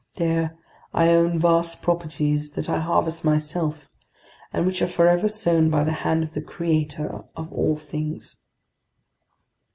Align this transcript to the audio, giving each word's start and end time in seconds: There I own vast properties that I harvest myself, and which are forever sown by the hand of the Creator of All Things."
There 0.15 0.57
I 0.95 1.09
own 1.09 1.37
vast 1.37 1.83
properties 1.83 2.49
that 2.53 2.67
I 2.67 2.79
harvest 2.79 3.23
myself, 3.23 3.87
and 4.51 4.65
which 4.65 4.81
are 4.81 4.87
forever 4.87 5.27
sown 5.27 5.69
by 5.69 5.83
the 5.83 5.93
hand 6.01 6.23
of 6.23 6.33
the 6.33 6.41
Creator 6.41 7.23
of 7.35 7.53
All 7.53 7.75
Things." 7.75 8.35